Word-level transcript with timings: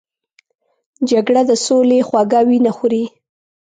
جګړه 1.09 1.41
د 1.49 1.51
سولې 1.65 1.99
خوږه 2.07 2.41
وینه 2.47 2.71
خوري 2.77 3.03